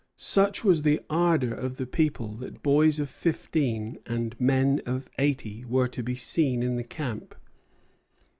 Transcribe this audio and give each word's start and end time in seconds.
Such 0.15 0.63
was 0.63 0.81
the 0.81 0.99
ardor 1.11 1.53
of 1.53 1.77
the 1.77 1.85
people 1.85 2.33
that 2.37 2.63
boys 2.63 2.99
of 2.99 3.07
fifteen 3.07 3.99
and 4.07 4.35
men 4.41 4.81
of 4.83 5.11
eighty 5.19 5.63
were 5.63 5.87
to 5.89 6.01
be 6.01 6.15
seen 6.15 6.63
in 6.63 6.75
the 6.75 6.83
camp. 6.83 7.35